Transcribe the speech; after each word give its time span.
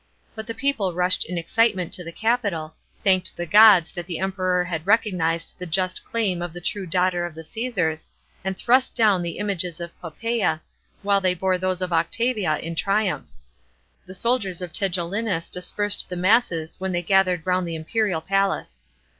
But 0.33 0.47
the 0.47 0.55
people 0.55 0.95
rushed 0.95 1.25
in 1.25 1.37
excitement 1.37 1.93
to 1.93 2.03
the 2.03 2.11
Capitol, 2.11 2.73
thanked 3.03 3.37
the 3.37 3.45
gods 3.45 3.91
that 3.91 4.07
the 4.07 4.17
Emperor 4.17 4.63
had 4.63 4.87
recognised 4.87 5.53
the 5.59 5.67
just 5.67 6.03
claim 6.03 6.41
of 6.41 6.53
the 6.53 6.59
true 6.59 6.87
daughter 6.87 7.23
of 7.23 7.35
the 7.35 7.43
Csesars, 7.43 8.07
and 8.43 8.57
thrust 8.57 8.95
down 8.95 9.21
the 9.21 9.37
images 9.37 9.79
of 9.79 9.91
Poppsea, 10.01 10.61
while 11.03 11.21
they 11.21 11.35
bore 11.35 11.59
those 11.59 11.83
of 11.83 11.93
Octivia 11.93 12.57
in 12.63 12.73
triumph. 12.73 13.27
The 14.07 14.15
soldiers 14.15 14.59
of 14.59 14.73
Tiiiellinus 14.73 15.51
dispersed 15.51 16.09
the 16.09 16.17
masses 16.17 16.79
when 16.79 16.93
thev 16.93 17.05
gathered 17.05 17.45
round 17.45 17.67
the 17.67 17.75
imperial 17.75 18.21
palace. 18.21 18.79